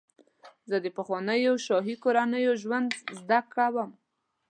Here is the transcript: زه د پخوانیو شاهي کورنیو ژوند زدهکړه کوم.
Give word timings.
زه 0.69 0.77
د 0.85 0.87
پخوانیو 0.97 1.53
شاهي 1.65 1.95
کورنیو 2.03 2.53
ژوند 2.63 2.89
زدهکړه 3.19 3.65
کوم. 3.73 3.91